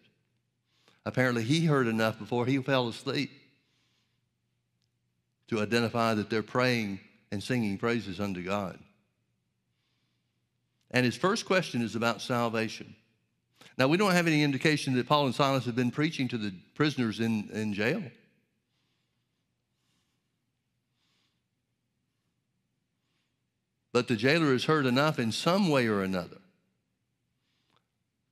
[1.06, 3.32] Apparently, he heard enough before he fell asleep
[5.48, 7.00] to identify that they're praying
[7.32, 8.78] and singing praises unto God.
[10.92, 12.94] And his first question is about salvation.
[13.78, 16.54] Now, we don't have any indication that Paul and Silas have been preaching to the
[16.74, 18.04] prisoners in, in jail.
[23.96, 26.40] But the jailer has heard enough in some way or another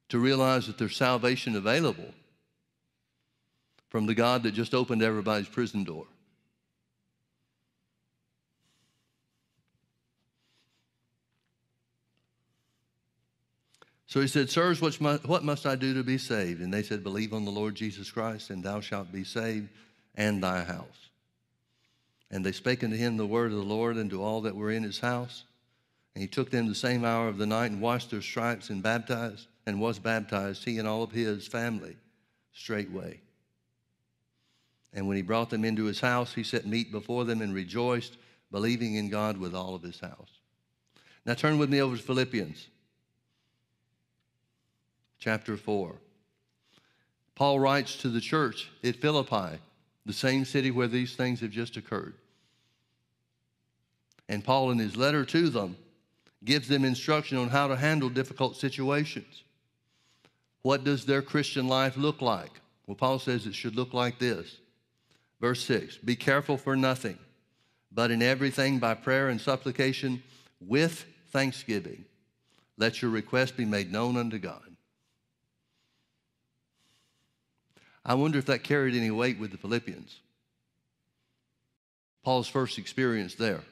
[0.09, 2.14] to realize that there's salvation available
[3.88, 6.05] from the God that just opened everybody's prison door.
[14.07, 16.59] So he said, Sirs, what must I do to be saved?
[16.59, 19.70] And they said, Believe on the Lord Jesus Christ, and thou shalt be saved,
[20.14, 21.09] and thy house.
[22.30, 24.70] And they spake unto him the word of the Lord and to all that were
[24.70, 25.45] in his house.
[26.16, 28.84] And he took them the same hour of the night and washed their stripes and
[28.84, 31.95] baptized, and was baptized, he and all of his family,
[32.51, 33.20] straightway.
[34.93, 38.18] And when he brought them into his house, he set meat before them and rejoiced,
[38.51, 40.39] believing in God with all of his house.
[41.26, 42.68] Now turn with me over to Philippians
[45.24, 45.95] chapter 4.
[47.34, 49.57] Paul writes to the church at Philippi,
[50.05, 52.16] the same city where these things have just occurred.
[54.28, 55.78] And Paul, in his letter to them,
[56.46, 59.44] gives them instruction on how to handle difficult situations.
[60.62, 62.62] What does their Christian life look like?
[62.88, 64.58] Well, Paul says it should look like this
[65.44, 67.18] Verse 6 Be careful for nothing,
[67.91, 70.24] but in everything by prayer and supplication
[70.62, 72.06] with thanksgiving,
[72.78, 74.62] let your request be made known unto God.
[78.06, 80.22] I wonder if that carried any weight with the Philippians.
[82.24, 83.64] Paul's first experience there,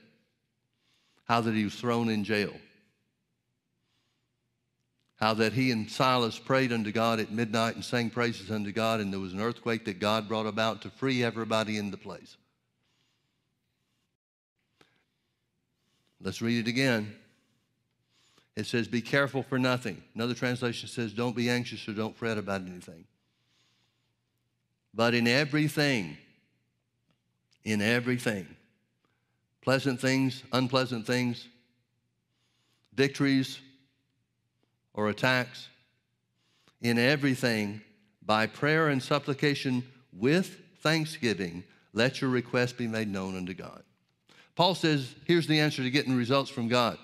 [1.31, 2.51] how that he was thrown in jail
[5.21, 8.99] how that he and Silas prayed unto God at midnight and sang praises unto God,
[8.99, 12.37] and there was an earthquake that God brought about to free everybody in the place.
[16.19, 17.15] Let's read it again.
[18.55, 20.01] It says, Be careful for nothing.
[20.15, 23.05] Another translation says, Don't be anxious or don't fret about anything.
[24.91, 26.17] But in everything,
[27.63, 28.47] in everything,
[29.61, 31.47] pleasant things, unpleasant things,
[32.93, 33.59] victories,
[34.93, 35.69] or attacks.
[36.81, 37.81] In everything,
[38.25, 43.83] by prayer and supplication with thanksgiving, let your request be made known unto God.
[44.55, 46.97] Paul says, here's the answer to getting results from God.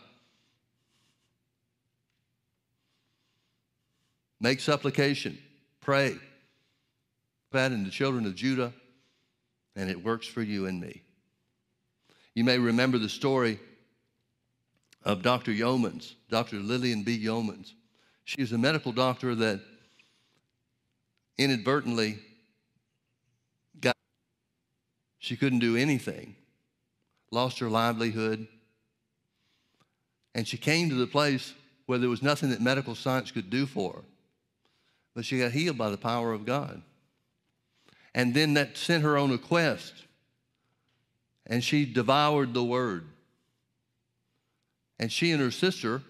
[4.39, 5.37] Make supplication,
[5.81, 6.17] pray.
[7.51, 8.73] That in the children of Judah,
[9.75, 11.01] and it works for you and me.
[12.37, 13.59] You may remember the story
[15.03, 15.51] of Dr.
[15.51, 16.57] Yeomans, Dr.
[16.57, 17.17] Lillian B.
[17.17, 17.71] Yeomans.
[18.25, 19.59] She She's a medical doctor that
[21.39, 22.19] inadvertently
[23.81, 23.95] got,
[25.17, 26.35] she couldn't do anything,
[27.31, 28.47] lost her livelihood.
[30.35, 31.55] And she came to the place
[31.87, 34.03] where there was nothing that medical science could do for her.
[35.15, 36.83] But she got healed by the power of God.
[38.13, 40.03] And then that sent her on a quest.
[41.47, 43.05] And she devoured the word.
[44.99, 46.01] And she and her sister,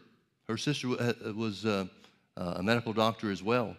[0.48, 0.88] her sister
[1.36, 1.86] was uh,
[2.36, 3.78] a medical doctor as well.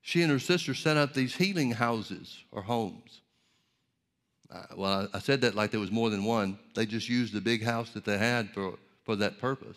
[0.00, 3.20] She and her sister set up these healing houses or homes.
[4.50, 6.58] Uh, well, I said that like there was more than one.
[6.74, 9.76] They just used the big house that they had for, for that purpose.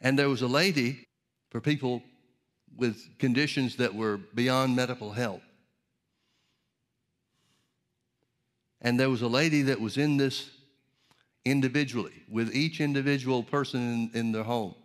[0.00, 1.06] And there was a lady
[1.50, 2.02] for people
[2.76, 5.40] with conditions that were beyond medical help.
[8.86, 10.48] And there was a lady that was in this
[11.44, 14.76] individually with each individual person in, in their home.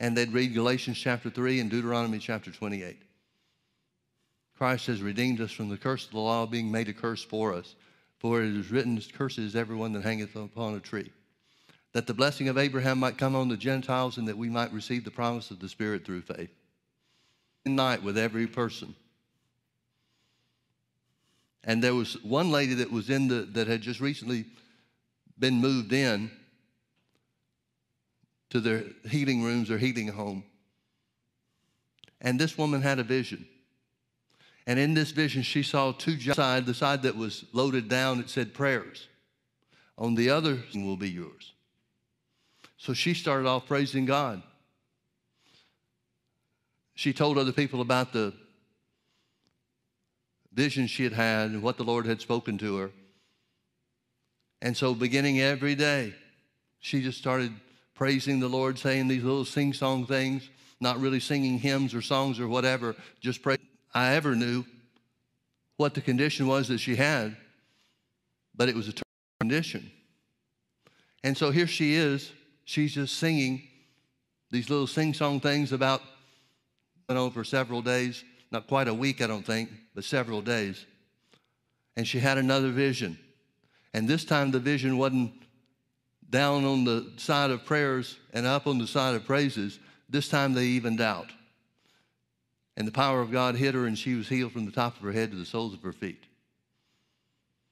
[0.00, 3.00] And they'd read Galatians chapter 3 and Deuteronomy chapter 28.
[4.58, 7.54] Christ has redeemed us from the curse of the law, being made a curse for
[7.54, 7.76] us.
[8.18, 11.12] For it is written, Curses everyone that hangeth upon a tree.
[11.92, 15.04] That the blessing of Abraham might come on the Gentiles and that we might receive
[15.04, 16.50] the promise of the Spirit through faith.
[17.64, 18.96] Night with every person.
[21.64, 24.46] And there was one lady that was in the, that had just recently
[25.38, 26.30] been moved in
[28.50, 30.44] to their healing rooms or healing home.
[32.20, 33.46] And this woman had a vision.
[34.66, 38.30] And in this vision, she saw two sides the side that was loaded down, it
[38.30, 39.08] said prayers.
[39.98, 41.52] On the other will be yours.
[42.76, 44.42] So she started off praising God.
[46.94, 48.34] She told other people about the
[50.54, 52.90] vision she had had and what the Lord had spoken to her.
[54.60, 56.14] And so, beginning every day,
[56.80, 57.52] she just started
[57.94, 60.48] praising the Lord, saying these little sing song things,
[60.80, 63.56] not really singing hymns or songs or whatever, just pray.
[63.94, 64.64] I ever knew
[65.76, 67.36] what the condition was that she had,
[68.54, 68.92] but it was a
[69.40, 69.90] condition.
[71.24, 72.32] And so here she is,
[72.64, 73.62] she's just singing
[74.50, 76.02] these little sing song things about,
[77.08, 80.84] went on for several days, not quite a week, I don't think, but several days.
[81.96, 83.18] And she had another vision.
[83.94, 85.32] And this time the vision wasn't
[86.30, 89.78] down on the side of prayers and up on the side of praises.
[90.08, 91.30] This time they evened out.
[92.76, 95.02] And the power of God hit her, and she was healed from the top of
[95.02, 96.24] her head to the soles of her feet.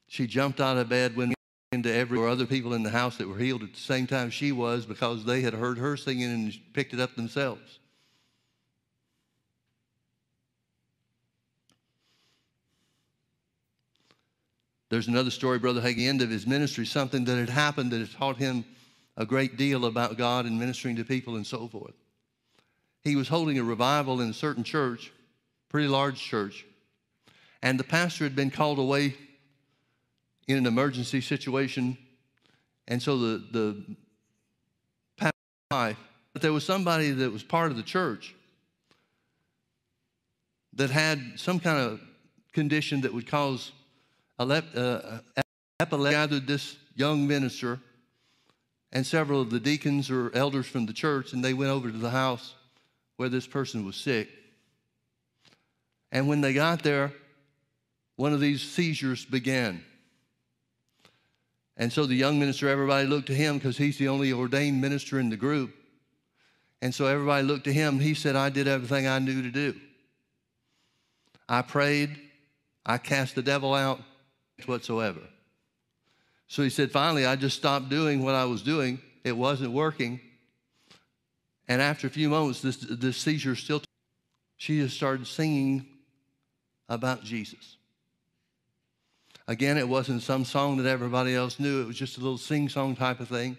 [0.08, 1.34] She jumped out of bed, went
[1.72, 4.28] into every or other people in the house that were healed at the same time
[4.30, 7.79] she was because they had heard her singing and picked it up themselves.
[14.90, 18.10] There's another story, Brother Hagin, end of his ministry, something that had happened that had
[18.10, 18.64] taught him
[19.16, 21.94] a great deal about God and ministering to people and so forth.
[23.02, 25.12] He was holding a revival in a certain church,
[25.68, 26.66] pretty large church,
[27.62, 29.14] and the pastor had been called away
[30.48, 31.96] in an emergency situation,
[32.88, 33.96] and so the the
[35.16, 35.96] pastor,
[36.32, 38.34] but there was somebody that was part of the church
[40.72, 42.00] that had some kind of
[42.52, 43.70] condition that would cause
[44.40, 45.20] uh,
[45.88, 47.80] gathered this young minister
[48.92, 51.98] and several of the deacons or elders from the church, and they went over to
[51.98, 52.54] the house
[53.16, 54.28] where this person was sick.
[56.10, 57.12] And when they got there,
[58.16, 59.84] one of these seizures began.
[61.76, 65.18] And so the young minister, everybody looked to him because he's the only ordained minister
[65.20, 65.74] in the group.
[66.82, 67.98] And so everybody looked to him.
[67.98, 69.74] He said, I did everything I knew to do.
[71.48, 72.18] I prayed,
[72.84, 74.00] I cast the devil out,
[74.68, 75.20] whatsoever.
[76.48, 79.00] So he said, finally, I just stopped doing what I was doing.
[79.22, 80.20] It wasn't working.
[81.68, 83.82] And after a few moments, this, this seizure still,
[84.56, 85.86] she just started singing
[86.88, 87.76] about Jesus.
[89.46, 91.82] Again, it wasn't some song that everybody else knew.
[91.82, 93.56] It was just a little sing song type of thing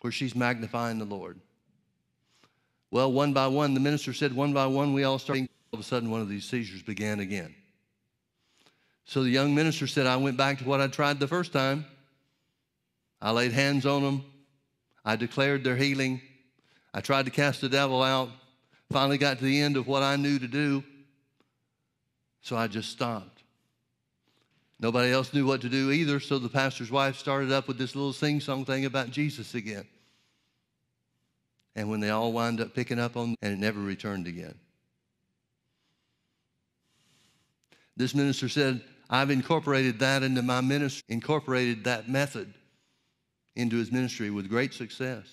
[0.00, 1.38] where she's magnifying the Lord.
[2.90, 5.48] Well, one by one, the minister said, one by one, we all started.
[5.72, 7.54] All of a sudden, one of these seizures began again.
[9.08, 11.86] So the young minister said, I went back to what I tried the first time.
[13.22, 14.22] I laid hands on them.
[15.02, 16.20] I declared their healing.
[16.92, 18.28] I tried to cast the devil out.
[18.92, 20.84] Finally got to the end of what I knew to do.
[22.42, 23.42] So I just stopped.
[24.78, 27.96] Nobody else knew what to do either, so the pastor's wife started up with this
[27.96, 29.86] little sing song thing about Jesus again.
[31.74, 34.54] And when they all wound up picking up on, and it never returned again.
[37.96, 42.52] This minister said, I've incorporated that into my ministry, incorporated that method
[43.56, 45.26] into his ministry with great success.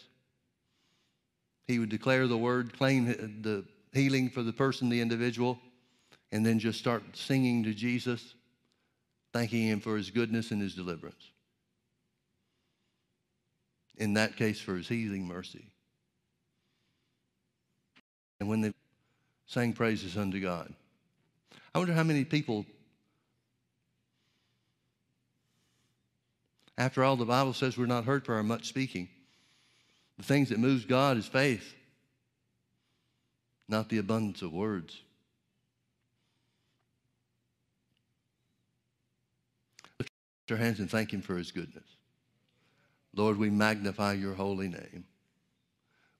[1.67, 3.05] He would declare the word, claim
[3.41, 5.59] the healing for the person, the individual,
[6.32, 8.36] and then just start singing to Jesus,
[9.34, 11.32] thanking Him for His goodness and His deliverance.
[13.97, 15.71] In that case, for His healing mercy.
[18.39, 18.73] And when they
[19.45, 20.73] sang praises unto God,
[21.73, 22.65] I wonder how many people,
[26.78, 29.09] after all, the Bible says we're not heard for our much speaking.
[30.17, 31.73] The things that moves God is faith,
[33.67, 35.01] not the abundance of words.
[39.99, 40.11] Lift
[40.49, 41.84] your hands and thank Him for His goodness.
[43.13, 45.05] Lord, we magnify your holy name.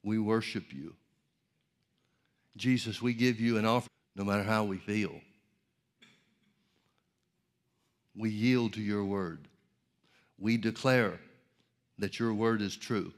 [0.04, 0.96] We worship you.
[2.56, 5.14] Jesus, we give you an offer no matter how we feel.
[8.16, 9.48] We yield to your word.
[10.38, 11.20] We declare
[11.98, 13.14] that your word is true.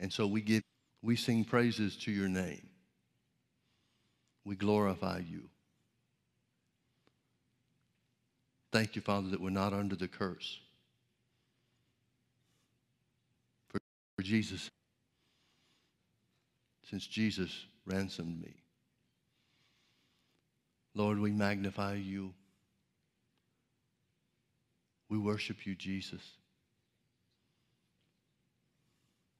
[0.00, 0.62] And so we give
[1.02, 2.68] we sing praises to your name.
[4.44, 5.48] We glorify you.
[8.72, 10.58] Thank you, Father, that we're not under the curse.
[13.68, 13.78] For,
[14.16, 14.68] for Jesus,
[16.90, 18.54] since Jesus ransomed me.
[20.94, 22.32] Lord, we magnify you.
[25.08, 26.22] We worship you, Jesus.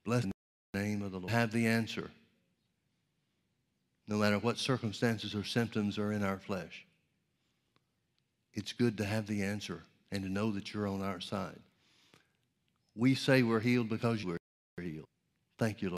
[0.05, 0.33] Bless the
[0.81, 1.33] name of the Lord.
[1.33, 2.11] Have the answer.
[4.07, 6.87] No matter what circumstances or symptoms are in our flesh.
[8.55, 11.59] It's good to have the answer and to know that you're on our side.
[12.95, 15.07] We say we're healed because you are healed.
[15.59, 15.95] Thank you, Lord.